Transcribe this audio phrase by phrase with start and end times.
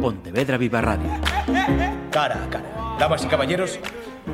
[0.00, 1.10] Pontevedra Viva Radio.
[2.10, 2.96] Cara a cara.
[2.98, 3.78] Damas y caballeros,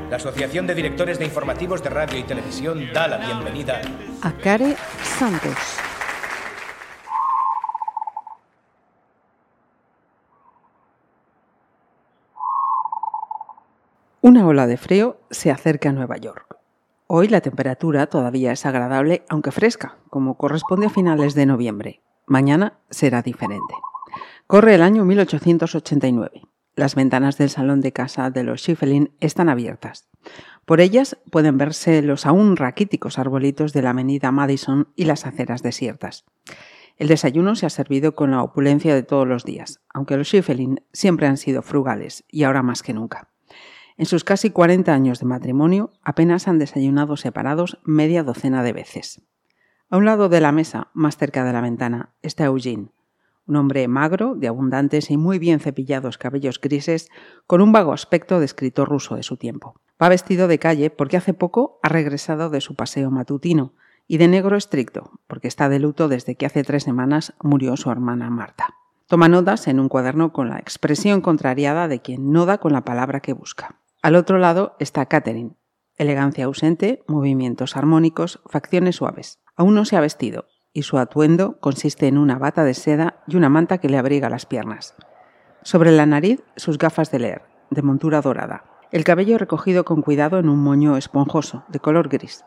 [0.08, 3.80] la Asociación de Directores de Informativos de Radio y Televisión da la bienvenida
[4.22, 5.56] a Care Santos.
[14.20, 16.58] Una ola de frío se acerca a Nueva York.
[17.08, 22.02] Hoy la temperatura todavía es agradable, aunque fresca, como corresponde a finales de noviembre.
[22.26, 23.74] Mañana será diferente.
[24.46, 26.42] Corre el año 1889.
[26.74, 30.08] Las ventanas del salón de casa de los Schiffelin están abiertas.
[30.66, 35.62] Por ellas pueden verse los aún raquíticos arbolitos de la avenida Madison y las aceras
[35.62, 36.24] desiertas.
[36.96, 40.82] El desayuno se ha servido con la opulencia de todos los días, aunque los Schiffelin
[40.92, 43.30] siempre han sido frugales y ahora más que nunca.
[43.96, 49.22] En sus casi 40 años de matrimonio apenas han desayunado separados media docena de veces.
[49.88, 52.90] A un lado de la mesa, más cerca de la ventana, está Eugene,
[53.46, 57.08] un hombre magro, de abundantes y muy bien cepillados cabellos grises,
[57.46, 59.80] con un vago aspecto de escritor ruso de su tiempo.
[60.02, 63.72] Va vestido de calle porque hace poco ha regresado de su paseo matutino,
[64.08, 67.90] y de negro estricto, porque está de luto desde que hace tres semanas murió su
[67.90, 68.74] hermana Marta.
[69.06, 72.84] Toma notas en un cuaderno con la expresión contrariada de quien no da con la
[72.84, 73.76] palabra que busca.
[74.02, 75.56] Al otro lado está Catherine.
[75.96, 79.40] Elegancia ausente, movimientos armónicos, facciones suaves.
[79.56, 80.46] Aún no se ha vestido,
[80.76, 84.28] y su atuendo consiste en una bata de seda y una manta que le abriga
[84.28, 84.94] las piernas.
[85.62, 88.64] Sobre la nariz, sus gafas de leer, de montura dorada.
[88.92, 92.44] El cabello recogido con cuidado en un moño esponjoso, de color gris.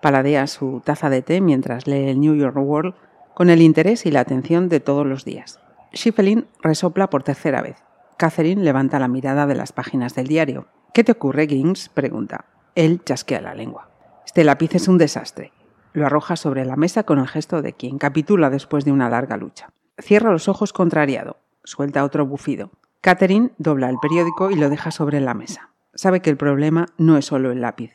[0.00, 2.94] Paladea su taza de té mientras lee el New York World
[3.34, 5.58] con el interés y la atención de todos los días.
[5.92, 7.82] Schiffelin resopla por tercera vez.
[8.16, 10.68] Catherine levanta la mirada de las páginas del diario.
[10.94, 11.88] ¿Qué te ocurre, Gings?
[11.88, 12.44] pregunta.
[12.76, 13.90] Él chasquea la lengua.
[14.24, 15.50] Este lápiz es un desastre.
[15.96, 19.38] Lo arroja sobre la mesa con el gesto de quien capitula después de una larga
[19.38, 19.70] lucha.
[19.96, 21.38] Cierra los ojos contrariado.
[21.64, 22.70] Suelta otro bufido.
[23.00, 25.70] Catherine dobla el periódico y lo deja sobre la mesa.
[25.94, 27.92] Sabe que el problema no es solo el lápiz.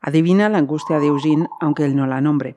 [0.00, 2.54] Adivina la angustia de Eugene, aunque él no la nombre.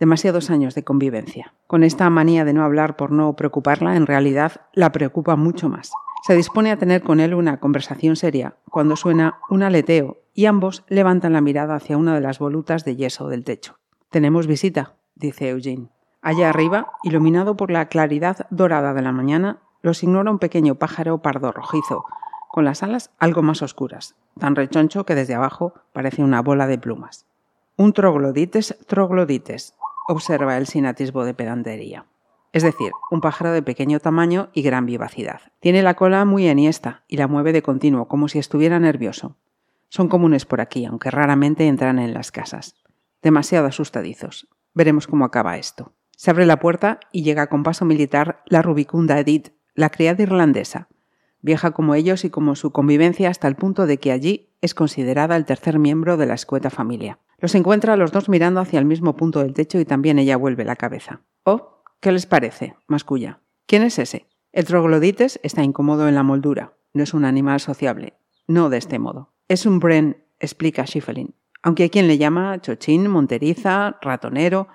[0.00, 1.54] Demasiados años de convivencia.
[1.68, 5.92] Con esta manía de no hablar por no preocuparla, en realidad la preocupa mucho más.
[6.26, 10.82] Se dispone a tener con él una conversación seria cuando suena un aleteo y ambos
[10.88, 13.76] levantan la mirada hacia una de las volutas de yeso del techo.
[14.12, 15.88] Tenemos visita, dice Eugene.
[16.20, 21.18] Allá arriba, iluminado por la claridad dorada de la mañana, los ignora un pequeño pájaro
[21.22, 22.04] pardo rojizo,
[22.52, 26.78] con las alas algo más oscuras, tan rechoncho que desde abajo parece una bola de
[26.78, 27.26] plumas.
[27.76, 29.74] Un troglodites troglodites,
[30.06, 32.06] observa él sin atisbo de pedantería
[32.52, 35.40] es decir, un pájaro de pequeño tamaño y gran vivacidad.
[35.60, 39.36] Tiene la cola muy enhiesta y la mueve de continuo, como si estuviera nervioso.
[39.88, 42.76] Son comunes por aquí, aunque raramente entran en las casas.
[43.22, 44.48] Demasiado asustadizos.
[44.74, 45.92] Veremos cómo acaba esto.
[46.16, 50.88] Se abre la puerta y llega con paso militar la rubicunda Edith, la criada irlandesa,
[51.40, 55.36] vieja como ellos y como su convivencia hasta el punto de que allí es considerada
[55.36, 57.18] el tercer miembro de la escueta familia.
[57.38, 60.36] Los encuentra a los dos mirando hacia el mismo punto del techo y también ella
[60.36, 61.22] vuelve la cabeza.
[61.44, 62.76] Oh, ¿Qué les parece?
[62.86, 63.40] masculla.
[63.66, 64.26] ¿Quién es ese?
[64.52, 66.74] El troglodites está incómodo en la moldura.
[66.92, 68.14] No es un animal sociable.
[68.46, 69.32] No de este modo.
[69.48, 71.34] Es un bren, explica Schiffelin.
[71.62, 74.68] Aunque hay quien le llama chochín, monteriza, ratonero.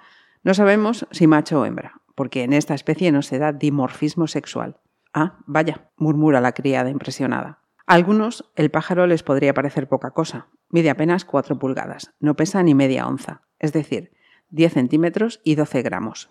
[0.43, 4.77] No sabemos si macho o hembra, porque en esta especie no se da dimorfismo sexual.
[5.13, 7.59] Ah, vaya, murmura la criada impresionada.
[7.85, 10.47] A algunos el pájaro les podría parecer poca cosa.
[10.69, 14.11] Mide apenas cuatro pulgadas, no pesa ni media onza, es decir,
[14.49, 16.29] 10 centímetros y 12 gramos.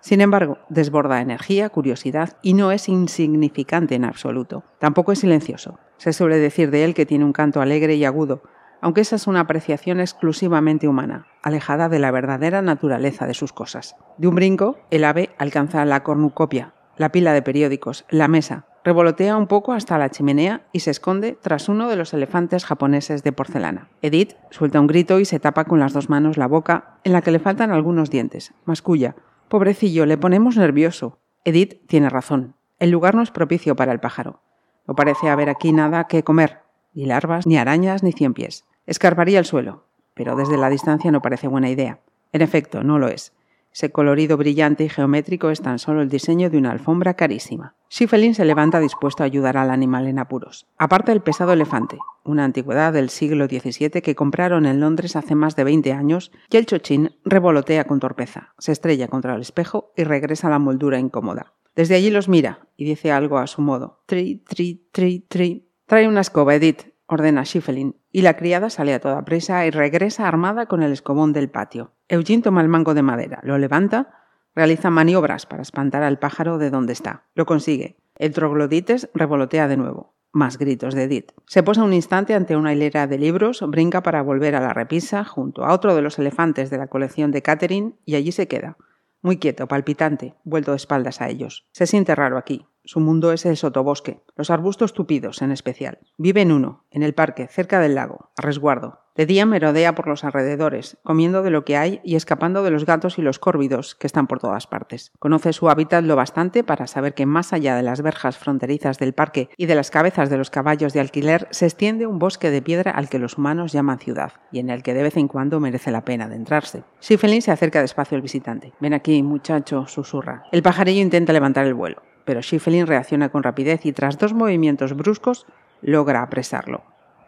[0.00, 4.64] Sin embargo, desborda energía, curiosidad y no es insignificante en absoluto.
[4.78, 5.78] Tampoco es silencioso.
[5.96, 8.42] Se suele decir de él que tiene un canto alegre y agudo,
[8.84, 13.96] aunque esa es una apreciación exclusivamente humana, alejada de la verdadera naturaleza de sus cosas.
[14.18, 19.38] De un brinco, el ave alcanza la cornucopia, la pila de periódicos, la mesa, revolotea
[19.38, 23.32] un poco hasta la chimenea y se esconde tras uno de los elefantes japoneses de
[23.32, 23.88] porcelana.
[24.02, 27.22] Edith suelta un grito y se tapa con las dos manos la boca, en la
[27.22, 29.16] que le faltan algunos dientes, masculla,
[29.48, 31.20] Pobrecillo, le ponemos nervioso.
[31.46, 32.54] Edith tiene razón.
[32.78, 34.42] El lugar no es propicio para el pájaro.
[34.86, 36.60] No parece haber aquí nada que comer,
[36.92, 38.66] ni larvas, ni arañas, ni cien pies.
[38.86, 39.84] Escarbaría el suelo,
[40.14, 42.00] pero desde la distancia no parece buena idea.
[42.32, 43.32] En efecto, no lo es.
[43.74, 47.74] Ese colorido brillante y geométrico es tan solo el diseño de una alfombra carísima.
[47.90, 50.66] Schiffelin se levanta dispuesto a ayudar al animal en apuros.
[50.78, 55.56] Aparta el pesado elefante, una antigüedad del siglo XVII que compraron en Londres hace más
[55.56, 60.04] de 20 años, y el chochín revolotea con torpeza, se estrella contra el espejo y
[60.04, 61.54] regresa a la moldura incómoda.
[61.74, 64.02] Desde allí los mira y dice algo a su modo.
[64.06, 65.68] Tri, tri, tri, tri.
[65.86, 70.26] Trae una escoba, Edith, ordena Schiffelin, y la criada sale a toda prisa y regresa
[70.26, 71.92] armada con el escobón del patio.
[72.08, 74.24] Eugene toma el mango de madera, lo levanta,
[74.54, 77.24] realiza maniobras para espantar al pájaro de donde está.
[77.34, 77.96] Lo consigue.
[78.16, 80.14] El troglodites revolotea de nuevo.
[80.32, 81.32] Más gritos de Edith.
[81.46, 85.24] Se posa un instante ante una hilera de libros, brinca para volver a la repisa
[85.24, 88.76] junto a otro de los elefantes de la colección de Catherine y allí se queda,
[89.22, 91.66] muy quieto, palpitante, vuelto de espaldas a ellos.
[91.72, 92.66] Se siente raro aquí.
[92.86, 96.00] Su mundo es el sotobosque, los arbustos tupidos en especial.
[96.18, 99.00] Vive en uno, en el parque, cerca del lago, a resguardo.
[99.16, 102.84] De día merodea por los alrededores, comiendo de lo que hay y escapando de los
[102.84, 105.12] gatos y los córvidos que están por todas partes.
[105.18, 109.14] Conoce su hábitat lo bastante para saber que más allá de las verjas fronterizas del
[109.14, 112.60] parque y de las cabezas de los caballos de alquiler se extiende un bosque de
[112.60, 115.58] piedra al que los humanos llaman ciudad y en el que de vez en cuando
[115.58, 116.82] merece la pena adentrarse.
[117.00, 118.74] Schiffelin se acerca despacio al visitante.
[118.80, 120.44] Ven aquí, muchacho, susurra.
[120.52, 124.94] El pajarillo intenta levantar el vuelo pero Schiffelin reacciona con rapidez y tras dos movimientos
[124.94, 125.46] bruscos
[125.82, 126.82] logra apresarlo.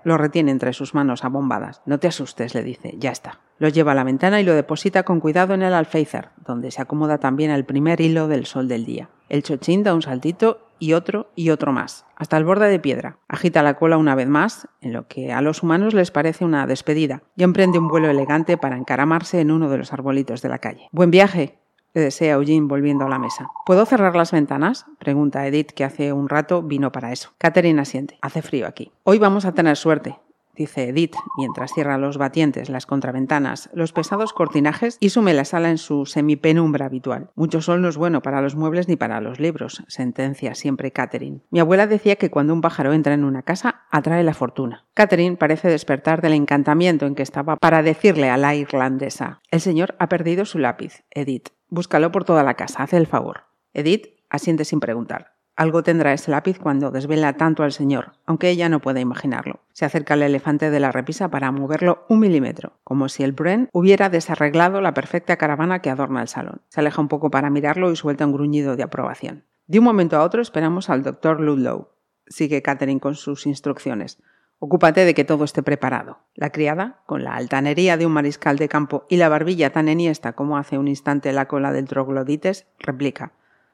[0.04, 1.82] Lo retiene entre sus manos abombadas.
[1.84, 2.94] No te asustes, le dice.
[2.96, 3.40] Ya está.
[3.58, 6.80] Lo lleva a la ventana y lo deposita con cuidado en el alféizar, donde se
[6.80, 9.10] acomoda también el primer hilo del sol del día.
[9.28, 13.18] El chochín da un saltito y otro y otro más, hasta el borde de piedra.
[13.26, 16.66] Agita la cola una vez más, en lo que a los humanos les parece una
[16.66, 20.58] despedida, y emprende un vuelo elegante para encaramarse en uno de los arbolitos de la
[20.58, 20.88] calle.
[20.92, 21.58] Buen viaje,
[22.00, 23.48] desea Eugene volviendo a la mesa.
[23.64, 24.86] ¿Puedo cerrar las ventanas?
[24.98, 27.30] Pregunta Edith, que hace un rato vino para eso.
[27.38, 28.18] Catherine asiente.
[28.22, 28.92] Hace frío aquí.
[29.04, 30.18] Hoy vamos a tener suerte,
[30.54, 35.70] dice Edith, mientras cierra los batientes, las contraventanas, los pesados cortinajes y sume la sala
[35.70, 37.30] en su semipenumbra habitual.
[37.34, 41.40] Mucho sol no es bueno para los muebles ni para los libros, sentencia siempre Catherine.
[41.50, 44.86] Mi abuela decía que cuando un pájaro entra en una casa, atrae la fortuna.
[44.94, 49.94] Catherine parece despertar del encantamiento en que estaba para decirle a la irlandesa: El señor
[49.98, 51.50] ha perdido su lápiz, Edith.
[51.68, 53.44] Búscalo por toda la casa, haz el favor.
[53.72, 55.36] Edith asiente sin preguntar.
[55.56, 59.60] Algo tendrá ese lápiz cuando desvela tanto al señor, aunque ella no puede imaginarlo.
[59.72, 63.70] Se acerca al elefante de la repisa para moverlo un milímetro, como si el Bren
[63.72, 66.60] hubiera desarreglado la perfecta caravana que adorna el salón.
[66.68, 69.44] Se aleja un poco para mirarlo y suelta un gruñido de aprobación.
[69.66, 71.88] De un momento a otro esperamos al doctor Ludlow.
[72.26, 74.22] Sigue Catherine con sus instrucciones.
[74.58, 76.20] Ocúpate de que todo esté preparado.
[76.34, 80.32] La criada, con la altanería de un mariscal de campo y la barbilla tan enhiesta
[80.32, 83.32] como hace un instante la cola del troglodites, replica.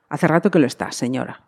[0.09, 1.47] Hace rato que lo está, señora.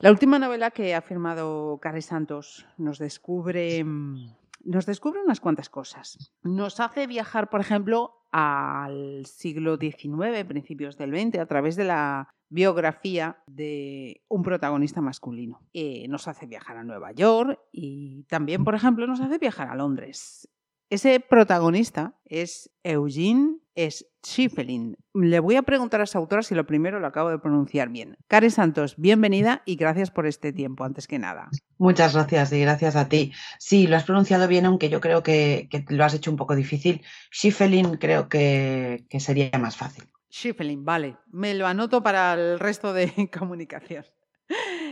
[0.00, 5.68] La última novela que ha firmado Care Santos nos descubre, mm, nos descubre unas cuantas
[5.68, 6.32] cosas.
[6.42, 12.28] Nos hace viajar, por ejemplo, al siglo XIX, principios del XX, a través de la
[12.48, 15.60] biografía de un protagonista masculino.
[15.72, 19.74] Eh, nos hace viajar a Nueva York y también, por ejemplo, nos hace viajar a
[19.74, 20.48] Londres.
[20.90, 24.96] Ese protagonista es Eugene Schiffelin.
[25.12, 28.16] Le voy a preguntar a esa autora si lo primero lo acabo de pronunciar bien.
[28.26, 31.50] Karen Santos, bienvenida y gracias por este tiempo, antes que nada.
[31.76, 33.32] Muchas gracias y gracias a ti.
[33.58, 37.02] Sí, lo has pronunciado bien, aunque yo creo que, lo has hecho un poco difícil.
[37.30, 40.04] Schiffelin creo que sería más fácil.
[40.30, 41.16] Schiffelin, vale.
[41.32, 44.04] Me lo anoto para el resto de comunicación.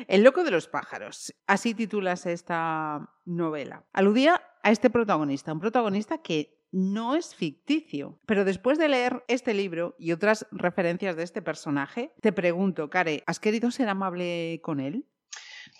[0.08, 1.34] El loco de los pájaros.
[1.46, 3.84] Así titulas esta novela.
[3.92, 8.20] Aludía a este protagonista, un protagonista que no es ficticio.
[8.26, 13.22] Pero después de leer este libro y otras referencias de este personaje, te pregunto, Care,
[13.26, 15.06] ¿has querido ser amable con él?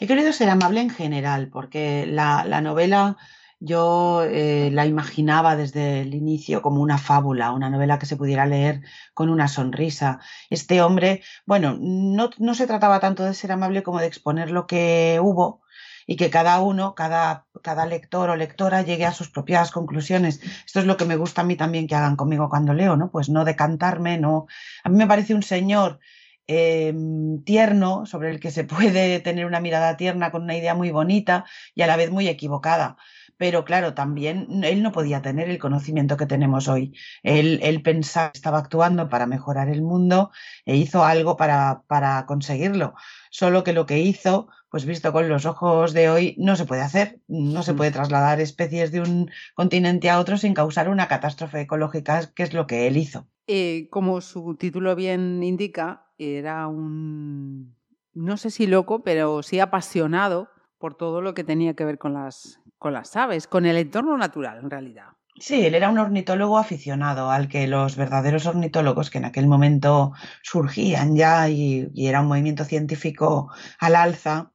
[0.01, 3.17] He querido ser amable en general, porque la, la novela
[3.59, 8.47] yo eh, la imaginaba desde el inicio como una fábula, una novela que se pudiera
[8.47, 8.83] leer
[9.15, 10.21] con una sonrisa.
[10.51, 14.67] Este hombre, bueno, no, no se trataba tanto de ser amable como de exponer lo
[14.67, 15.63] que hubo
[16.07, 20.41] y que cada uno, cada, cada lector o lectora llegue a sus propias conclusiones.
[20.65, 23.11] Esto es lo que me gusta a mí también que hagan conmigo cuando leo, ¿no?
[23.11, 24.47] Pues no decantarme, no.
[24.85, 25.99] A mí me parece un señor
[26.47, 30.91] em, tierno, sobre el que se puede tener una mirada tierna con una idea muy
[30.91, 31.45] bonita
[31.75, 32.97] y a la vez muy equivocada
[33.37, 36.95] pero claro, también él no podía tener el conocimiento que tenemos hoy.
[37.23, 40.31] Él, él pensaba que estaba actuando para mejorar el mundo
[40.65, 42.95] e hizo algo para, para conseguirlo.
[43.31, 46.83] Solo que lo que hizo, pues visto con los ojos de hoy, no se puede
[46.83, 47.21] hacer.
[47.29, 52.33] No se puede trasladar especies de un continente a otro sin causar una catástrofe ecológica,
[52.35, 53.27] que es lo que él hizo.
[53.47, 57.77] Eh, como su título bien indica, era un,
[58.15, 60.49] no sé si loco, pero sí apasionado
[60.79, 64.17] por todo lo que tenía que ver con las, con las aves, con el entorno
[64.17, 65.09] natural en realidad.
[65.39, 70.13] Sí, él era un ornitólogo aficionado al que los verdaderos ornitólogos que en aquel momento
[70.43, 74.53] surgían ya y, era un movimiento científico al alza,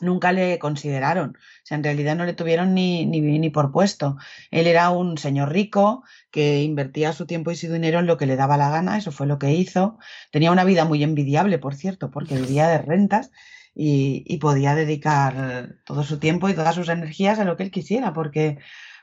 [0.00, 1.36] nunca le consideraron.
[1.36, 4.16] O sea, en realidad no le tuvieron ni, ni, ni, por puesto.
[4.50, 8.26] Él era un señor rico que invertía su tiempo y su dinero en lo que
[8.26, 9.98] le daba la gana, eso fue lo que hizo.
[10.32, 13.30] Tenía una vida muy envidiable, por cierto, porque vivía de rentas
[13.78, 18.14] y, podía dedicar todo su tiempo y todas sus energías a lo que él quisiera,
[18.14, 18.58] porque,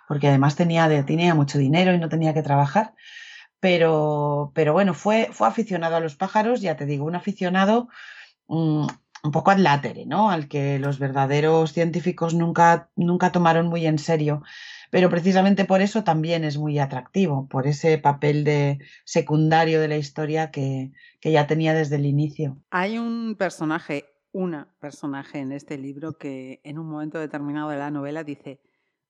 [0.08, 2.94] porque además tenía, tenía mucho dinero y no tenía que trabajar.
[3.60, 7.88] pero, pero bueno, fue, fue aficionado a los pájaros, ya te digo, un aficionado
[8.48, 8.88] mm,
[9.24, 10.32] un poco ad latere, ¿no?
[10.32, 14.44] Al que los verdaderos científicos nunca, nunca tomaron muy en serio.
[14.90, 19.98] Pero precisamente por eso también es muy atractivo, por ese papel de secundario de la
[19.98, 22.58] historia que, que ya tenía desde el inicio.
[22.70, 27.92] Hay un personaje, una personaje en este libro que en un momento determinado de la
[27.92, 28.60] novela dice,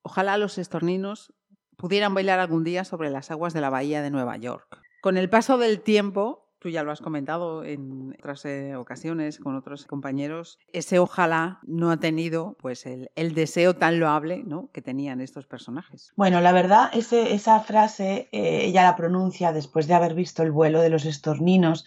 [0.04, 1.34] ojalá los estorninos
[1.78, 4.80] pudieran bailar algún día sobre las aguas de la bahía de Nueva York.
[5.02, 9.56] Con el paso del tiempo, tú ya lo has comentado en otras eh, ocasiones con
[9.56, 15.46] otros compañeros, ese ojalá no ha tenido pues el, deseo tan loable que tenían estos
[15.46, 16.14] personajes.
[16.16, 20.82] Bueno, la verdad, esa frase eh, ella la pronuncia después de haber visto el vuelo
[20.82, 21.86] de los estorninos,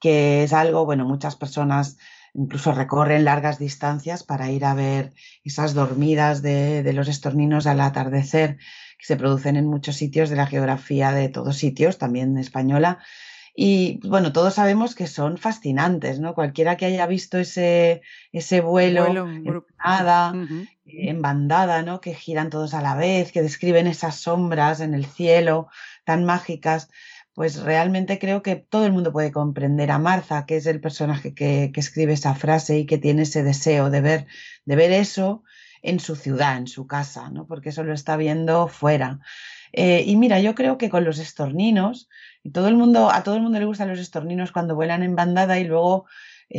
[0.00, 1.98] que es algo, bueno, muchas personas
[2.34, 5.12] incluso recorren largas distancias para ir a ver
[5.44, 8.58] esas dormidas de, de los estorninos al atardecer
[8.98, 13.00] que se producen en muchos sitios de la geografía de todos sitios, también española.
[13.54, 16.34] Y bueno, todos sabemos que son fascinantes, ¿no?
[16.34, 18.00] Cualquiera que haya visto ese,
[18.32, 20.32] ese vuelo, en, bandada,
[20.86, 22.00] en bandada, ¿no?
[22.00, 25.68] Que giran todos a la vez, que describen esas sombras en el cielo
[26.04, 26.88] tan mágicas,
[27.34, 31.34] pues realmente creo que todo el mundo puede comprender a Martha, que es el personaje
[31.34, 34.26] que, escribe esa frase y que tiene ese deseo de ver,
[34.64, 35.42] de ver eso
[35.82, 37.46] en su ciudad, en su casa, ¿no?
[37.46, 39.20] porque eso lo está viendo fuera.
[39.72, 42.08] Eh, y mira, yo creo que con los estorninos,
[42.52, 45.58] todo el mundo, a todo el mundo le gustan los estorninos cuando vuelan en bandada
[45.58, 46.06] y luego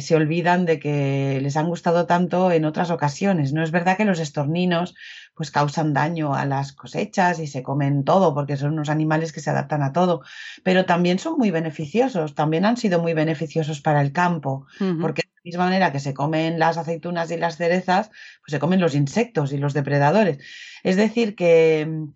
[0.02, 3.54] se olvidan de que les han gustado tanto en otras ocasiones.
[3.54, 4.96] No es verdad que los estorninos
[5.36, 9.40] pues causan daño a las cosechas y se comen todo porque son unos animales que
[9.40, 10.22] se adaptan a todo,
[10.64, 14.66] pero también son muy beneficiosos, también han sido muy beneficiosos para el campo,
[15.02, 18.60] porque de la misma manera que se comen las aceitunas y las cerezas, pues se
[18.60, 20.38] comen los insectos y los depredadores.
[20.84, 22.10] Es decir, que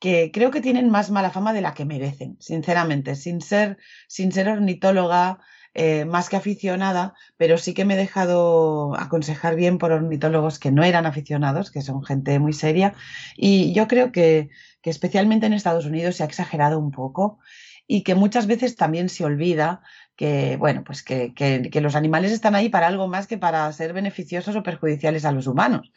[0.00, 3.76] que creo que tienen más mala fama de la que merecen, sinceramente, sin ser,
[4.08, 5.40] sin ser ornitóloga,
[5.74, 10.72] eh, más que aficionada, pero sí que me he dejado aconsejar bien por ornitólogos que
[10.72, 12.94] no eran aficionados, que son gente muy seria,
[13.36, 14.50] y yo creo que,
[14.82, 17.38] que especialmente en Estados Unidos se ha exagerado un poco
[17.86, 19.82] y que muchas veces también se olvida
[20.14, 23.92] que, bueno, pues que, que, los animales están ahí para algo más que para ser
[23.92, 25.90] beneficiosos o perjudiciales a los humanos.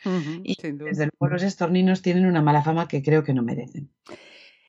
[0.44, 3.90] y desde luego los estorninos tienen una mala fama que creo que no merecen.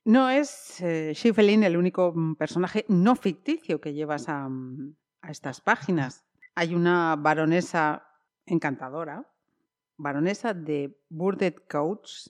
[0.05, 5.61] No es eh, el único mm, personaje no ficticio que llevas a, mm, a estas
[5.61, 6.23] páginas.
[6.53, 8.07] Hay una baronesa
[8.45, 9.27] encantadora,
[9.97, 12.29] baronesa de Burdett Coach.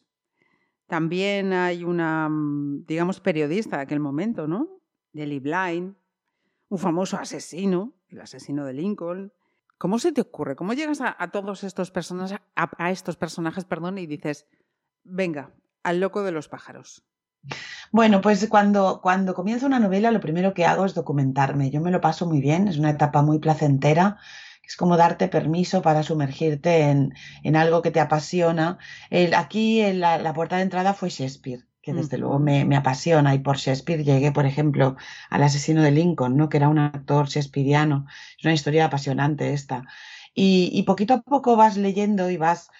[0.88, 4.80] También hay una, mm, digamos, periodista de aquel momento, ¿no?
[5.12, 5.96] Nelly Blind,
[6.70, 9.34] un famoso asesino, el asesino de Lincoln.
[9.78, 10.56] ¿Cómo se te ocurre?
[10.56, 14.48] ¿Cómo llegas a, todos estos personajes, a, estos personajes, perdón, y dices,
[15.04, 15.54] venga,
[15.84, 17.04] al loco de los pájaros?
[17.92, 21.70] Bueno, pues cuando, cuando comienzo una novela lo primero que hago es documentarme.
[21.72, 24.18] Yo me lo paso muy bien, es una etapa muy placentera.
[24.68, 28.80] Es como darte permiso para sumergirte en, en algo que te apasiona.
[29.10, 33.36] El, aquí la, la, puerta de entrada fue Shakespeare, que desde luego me, me, apasiona.
[33.36, 34.98] Y por Shakespeare llegué, por ejemplo,
[35.30, 36.50] al asesino de Lincoln, ¿no?
[36.50, 38.08] que era un actor shakespeariano.
[38.38, 39.86] Es una historia apasionante esta.
[40.34, 42.72] Y, y poquito a poco vas leyendo y vas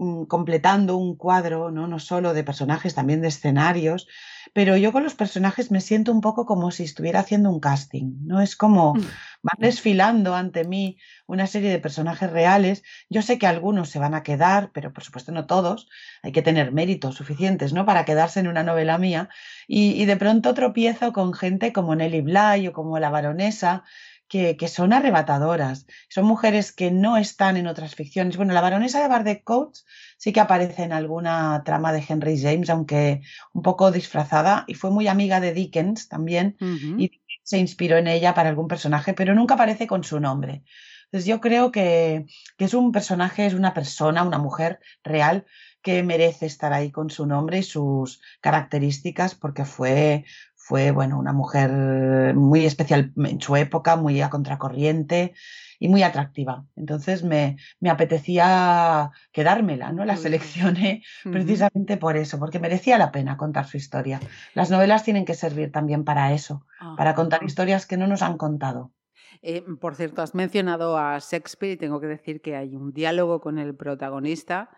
[0.00, 1.88] Mm, completando un cuadro, ¿no?
[1.88, 4.06] no solo de personajes, también de escenarios,
[4.52, 8.12] pero yo con los personajes me siento un poco como si estuviera haciendo un casting,
[8.24, 8.40] ¿no?
[8.40, 9.00] Es como mm.
[9.42, 12.84] van desfilando ante mí una serie de personajes reales.
[13.10, 15.88] Yo sé que algunos se van a quedar, pero por supuesto no todos.
[16.22, 17.84] Hay que tener méritos suficientes, ¿no?
[17.84, 19.28] Para quedarse en una novela mía.
[19.66, 23.82] Y, y de pronto tropiezo con gente como Nelly Bly o como la baronesa,
[24.28, 25.86] que, son arrebatadoras.
[26.08, 28.36] Son mujeres que no están en otras ficciones.
[28.36, 29.86] Bueno, la baronesa de Bardet Coates
[30.18, 34.90] sí que aparece en alguna trama de Henry James, aunque un poco disfrazada, y fue
[34.90, 36.56] muy amiga de Dickens también,
[36.98, 40.62] y se inspiró en ella para algún personaje, pero nunca aparece con su nombre.
[41.06, 42.26] Entonces yo creo que,
[42.58, 45.46] que es un personaje, es una persona, una mujer real
[45.80, 50.24] que merece estar ahí con su nombre y sus características porque fue
[50.68, 55.32] fue, bueno, una mujer muy especial en su época, muy a contracorriente
[55.78, 56.66] y muy atractiva.
[56.76, 60.04] Entonces me, me apetecía quedármela, ¿no?
[60.04, 64.20] La seleccioné precisamente por eso, porque merecía la pena contar su historia.
[64.52, 66.66] Las novelas tienen que servir también para eso,
[66.98, 68.92] para contar historias que no nos han contado.
[69.40, 73.40] Eh, por cierto, has mencionado a Shakespeare y tengo que decir que hay un diálogo
[73.40, 74.68] con el protagonista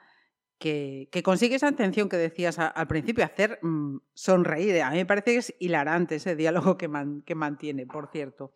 [0.60, 4.82] que, consigue esa atención que decías al principio, hacer mm, sonreír.
[4.82, 6.88] A mí me parece que es hilarante ese diálogo que,
[7.24, 8.52] que mantiene, por cierto.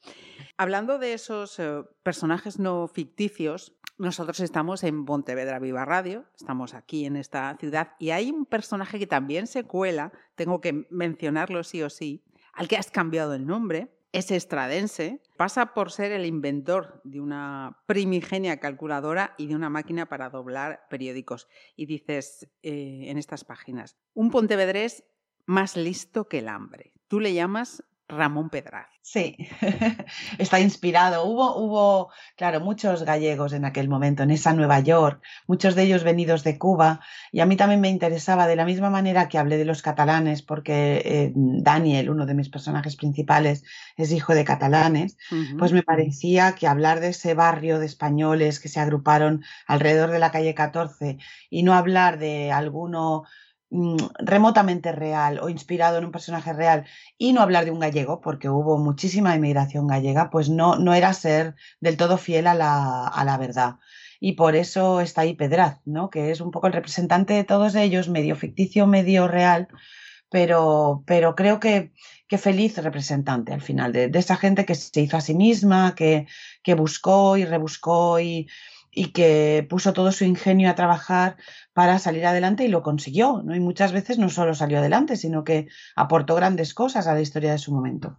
[0.59, 7.07] Hablando de esos eh, personajes no ficticios, nosotros estamos en Pontevedra Viva Radio, estamos aquí
[7.07, 11.83] en esta ciudad y hay un personaje que también se cuela, tengo que mencionarlo sí
[11.83, 17.01] o sí, al que has cambiado el nombre, es estradense, pasa por ser el inventor
[17.05, 21.49] de una primigenia calculadora y de una máquina para doblar periódicos.
[21.77, 25.05] Y dices eh, en estas páginas, un pontevedrés
[25.47, 26.93] más listo que el hambre.
[27.09, 28.87] Tú le llamas Ramón Pedraz.
[29.01, 29.37] Sí,
[30.39, 31.25] está inspirado.
[31.25, 36.05] Hubo, hubo, claro, muchos gallegos en aquel momento, en esa Nueva York, muchos de ellos
[36.05, 37.01] venidos de Cuba,
[37.33, 40.43] y a mí también me interesaba, de la misma manera que hablé de los catalanes,
[40.43, 43.65] porque eh, Daniel, uno de mis personajes principales,
[43.97, 45.17] es hijo de catalanes,
[45.59, 50.19] pues me parecía que hablar de ese barrio de españoles que se agruparon alrededor de
[50.19, 51.19] la calle 14
[51.51, 53.25] y no hablar de alguno
[54.19, 56.87] remotamente real o inspirado en un personaje real
[57.19, 61.13] y no hablar de un gallego, porque hubo muchísima inmigración gallega, pues no, no era
[61.13, 63.77] ser del todo fiel a la, a la verdad.
[64.21, 66.09] Y por eso está ahí Pedraz, ¿no?
[66.09, 69.69] que es un poco el representante de todos ellos, medio ficticio, medio real,
[70.31, 71.93] pero, pero creo que,
[72.29, 75.95] que feliz representante al final de, de, esa gente que se hizo a sí misma,
[75.95, 76.27] que,
[76.63, 78.49] que buscó y rebuscó y,
[78.95, 81.37] y que puso todo su ingenio a trabajar
[81.73, 83.55] para salir adelante y lo consiguió, ¿no?
[83.55, 87.53] Y muchas veces no solo salió adelante, sino que aportó grandes cosas a la historia
[87.53, 88.19] de su momento.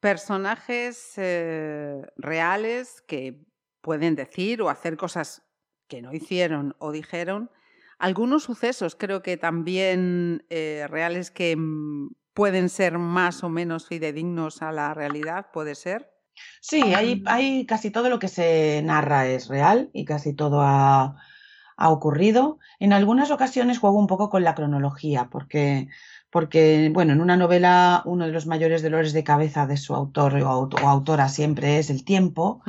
[0.00, 3.42] Personajes eh, reales que
[3.80, 5.42] pueden decir o hacer cosas
[5.88, 7.50] que no hicieron o dijeron.
[7.98, 14.62] Algunos sucesos creo que también eh, reales que mm, pueden ser más o menos fidedignos
[14.62, 16.13] a la realidad, puede ser.
[16.60, 21.16] Sí, hay, hay casi todo lo que se narra es real y casi todo ha,
[21.76, 22.58] ha ocurrido.
[22.78, 25.88] En algunas ocasiones juego un poco con la cronología, porque,
[26.30, 30.36] porque, bueno, en una novela uno de los mayores dolores de cabeza de su autor
[30.42, 32.62] o, autora siempre es el tiempo,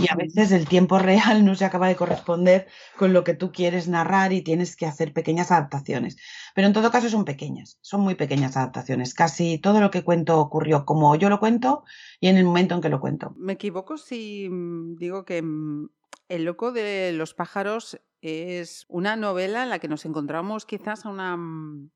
[0.00, 3.52] y a veces el tiempo real no se acaba de corresponder con lo que tú
[3.52, 6.16] quieres narrar y tienes que hacer pequeñas adaptaciones.
[6.54, 9.14] Pero en todo caso son pequeñas, son muy pequeñas adaptaciones.
[9.14, 11.84] Casi todo lo que cuento ocurrió como yo lo cuento
[12.20, 13.34] y en el momento en que lo cuento.
[13.36, 15.88] Me equivoco si mm, digo que mm,
[16.28, 21.08] el loco de los pájaros es una novela en la que nos encontramos quizás a
[21.08, 21.90] una mm,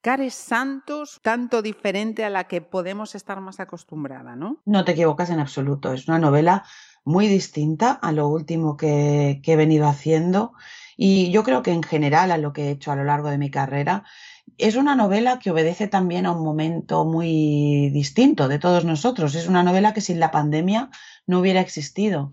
[0.00, 4.62] Cares Santos tanto diferente a la que podemos estar más acostumbrada, ¿no?
[4.64, 5.92] No te equivocas en absoluto.
[5.92, 6.64] Es una novela
[7.04, 10.52] muy distinta a lo último que, que he venido haciendo
[10.96, 13.38] y yo creo que en general a lo que he hecho a lo largo de
[13.38, 14.04] mi carrera
[14.58, 19.34] es una novela que obedece también a un momento muy distinto de todos nosotros.
[19.34, 20.90] Es una novela que sin la pandemia
[21.26, 22.32] no hubiera existido.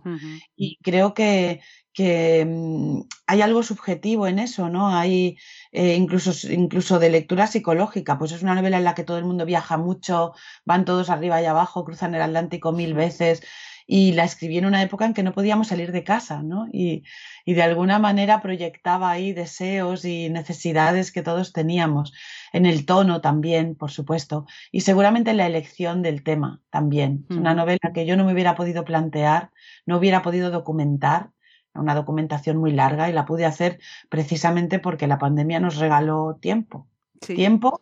[0.56, 1.62] Y creo que,
[1.94, 4.90] que mm, hay algo subjetivo en eso, ¿no?
[4.96, 5.38] Hay
[5.72, 9.26] eh, incluso, incluso de lectura psicológica, pues es una novela en la que todo el
[9.26, 10.34] mundo viaja mucho,
[10.66, 13.44] van todos arriba y abajo, cruzan el Atlántico mil veces
[13.86, 16.68] y la escribí en una época en que no podíamos salir de casa, ¿no?
[16.72, 17.04] Y,
[17.46, 22.14] y de alguna manera proyectaba ahí deseos y necesidades que todos teníamos,
[22.54, 27.26] en el tono también, por supuesto, y seguramente en la elección del tema también.
[27.30, 29.52] Es una novela que yo no me hubiera podido plantear,
[29.86, 31.32] no hubiera podido documentar
[31.76, 36.88] una documentación muy larga y la pude hacer precisamente porque la pandemia nos regaló tiempo.
[37.20, 37.82] Tiempo,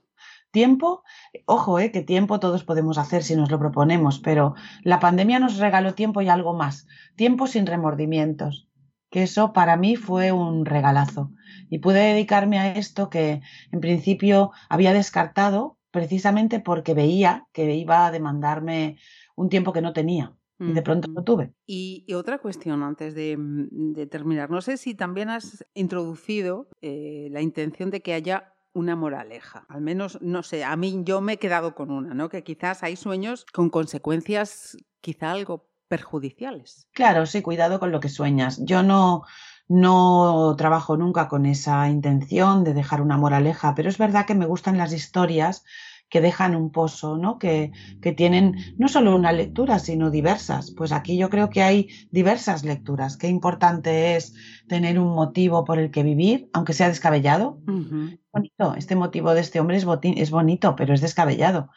[0.52, 1.04] tiempo,
[1.46, 5.58] ojo, eh, que tiempo todos podemos hacer si nos lo proponemos, pero la pandemia nos
[5.58, 8.70] regaló tiempo y algo más, tiempo sin remordimientos,
[9.10, 11.32] que eso para mí fue un regalazo.
[11.70, 18.06] Y pude dedicarme a esto que en principio había descartado precisamente porque veía que iba
[18.06, 18.98] a demandarme
[19.36, 21.54] un tiempo que no tenía y de pronto lo tuve.
[21.66, 24.50] Y, otra cuestión antes mm, de, terminar.
[24.50, 29.66] No sé si también has introducido eh, la intención de que haya una moraleja.
[29.68, 32.30] Al menos, no sé, a mí yo me he quedado con una, ¿no?
[32.30, 36.88] Que quizás hay sueños con consecuencias quizá algo perjudiciales.
[36.94, 38.64] Claro, sí, cuidado con lo que sueñas.
[38.64, 39.24] Yo no,
[39.68, 44.46] no trabajo nunca con esa intención de dejar una moraleja, pero es verdad que me
[44.46, 45.66] gustan las historias
[46.12, 47.40] que dejan un pozo, ¿no?
[47.40, 47.72] Que,
[48.02, 50.72] que tienen no solo una lectura, sino diversas.
[50.72, 53.16] Pues aquí yo creo que hay diversas lecturas.
[53.16, 54.36] Qué importante es
[54.68, 57.60] tener un motivo por el que vivir, aunque sea descabellado.
[57.66, 58.76] Bonito.
[58.76, 59.86] Este motivo de este hombre es,
[60.18, 61.70] es bonito, pero es descabellado.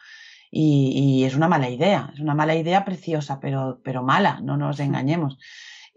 [0.51, 4.57] Y, y, es una mala idea, es una mala idea preciosa, pero, pero mala, no
[4.57, 5.37] nos engañemos.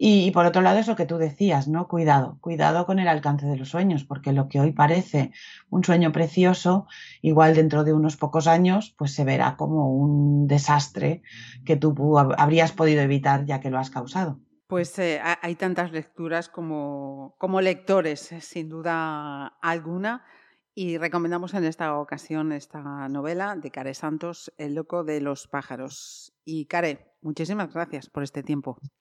[0.01, 1.89] Y, por otro lado, eso que tú decías, ¿no?
[1.89, 5.33] Cuidado, cuidado con el alcance de los sueños, porque lo que hoy parece
[5.69, 6.87] un sueño precioso,
[7.21, 11.21] igual dentro de unos pocos años, pues se verá como un desastre
[11.65, 14.39] que tú habrías podido evitar ya que lo has causado.
[14.67, 20.23] Pues eh, hay tantas lecturas como, como lectores, eh, sin duda alguna.
[20.73, 26.31] Y recomendamos en esta ocasión esta novela de Care Santos, El loco de los pájaros.
[26.45, 28.77] Y Care, muchísimas gracias por este tiempo.